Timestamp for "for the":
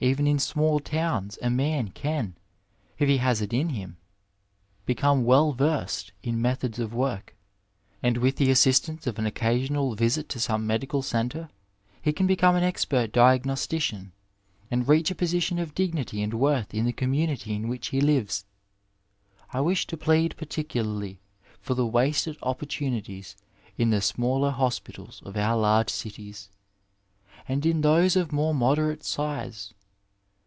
21.60-21.84